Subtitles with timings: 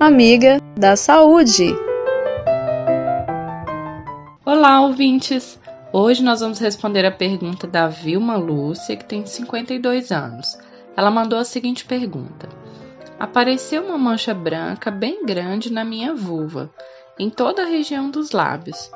[0.00, 1.76] amiga da saúde.
[4.44, 5.58] Olá, ouvintes!
[5.92, 10.56] Hoje nós vamos responder a pergunta da Vilma Lúcia, que tem 52 anos.
[10.96, 12.48] Ela mandou a seguinte pergunta:
[13.18, 16.70] Apareceu uma mancha branca bem grande na minha vulva,
[17.18, 18.90] em toda a região dos lábios.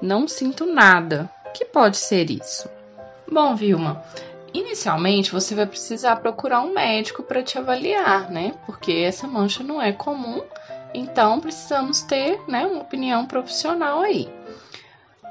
[0.00, 1.30] Não sinto nada.
[1.54, 2.68] Que pode ser isso?
[3.30, 4.02] Bom, Vilma,
[4.54, 8.54] Inicialmente, você vai precisar procurar um médico para te avaliar, né?
[8.66, 10.42] Porque essa mancha não é comum,
[10.92, 14.28] então precisamos ter, né, uma opinião profissional aí.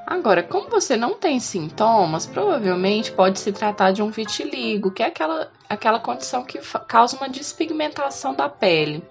[0.04, 5.06] Agora, como você não tem sintomas, provavelmente pode se tratar de um vitiligo, que é
[5.06, 6.58] aquela, aquela condição que
[6.88, 9.02] causa uma despigmentação da pele.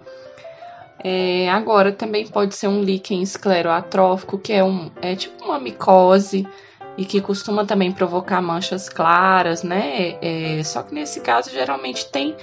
[1.04, 6.46] É, agora, também pode ser um líquen escleroatrófico, que é, um, é tipo uma micose,
[7.02, 10.18] e que costuma também provocar manchas claras, né?
[10.22, 12.36] É, só que nesse caso geralmente tem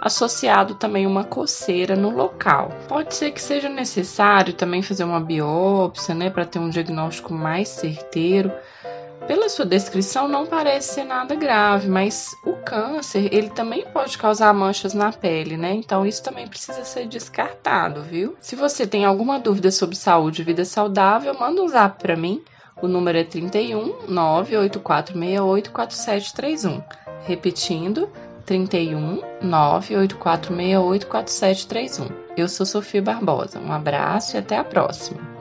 [0.00, 2.70] associado também uma coceira no local.
[2.88, 7.68] Pode ser que seja necessário também fazer uma biópsia, né, para ter um diagnóstico mais
[7.68, 8.50] certeiro.
[9.26, 14.54] Pela sua descrição não parece ser nada grave, mas o câncer, ele também pode causar
[14.54, 15.74] manchas na pele, né?
[15.74, 18.34] Então isso também precisa ser descartado, viu?
[18.40, 22.42] Se você tem alguma dúvida sobre saúde e vida saudável, manda um zap para mim
[22.80, 26.82] o número é 31 98468 4731.
[27.24, 28.10] Repetindo,
[28.44, 32.08] 31 98468 4731.
[32.36, 33.58] Eu sou Sofia Barbosa.
[33.58, 35.35] Um abraço e até a próxima.